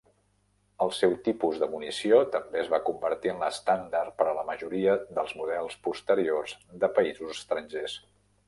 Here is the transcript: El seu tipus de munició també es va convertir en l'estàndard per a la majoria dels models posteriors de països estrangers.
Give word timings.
El 0.85 0.91
seu 0.99 1.11
tipus 1.27 1.59
de 1.63 1.67
munició 1.73 2.21
també 2.37 2.59
es 2.63 2.71
va 2.71 2.79
convertir 2.87 3.33
en 3.33 3.43
l'estàndard 3.43 4.15
per 4.23 4.29
a 4.31 4.35
la 4.39 4.47
majoria 4.49 4.97
dels 5.19 5.37
models 5.43 5.79
posteriors 5.89 6.57
de 6.85 6.91
països 6.99 7.37
estrangers. 7.39 8.01